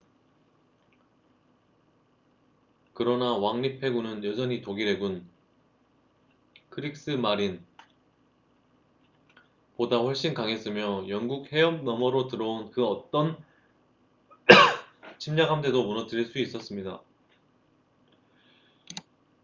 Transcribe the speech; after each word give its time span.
그러나 2.95 3.37
왕립 3.37 3.83
해군은 3.83 4.23
여전히 4.23 4.61
​​독일 4.63 4.87
해군 4.87 5.27
크릭스 6.69 7.11
마린”보다 9.71 9.97
훨씬 9.97 10.33
강했으며 10.33 11.07
영국 11.07 11.51
해협 11.53 11.83
너머로 11.83 12.27
들어온 12.29 12.71
그 12.71 12.83
어떤 12.85 13.37
침략 15.19 15.51
함대도 15.51 15.85
무너뜨릴 15.85 16.25
수 16.25 16.39
있었습니다 16.39 17.01